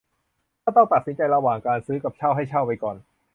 [0.63, 2.95] ถ้าต้องตัดสินใจระหว่างการซื้อกับเช่าให้เช่าไปก่อน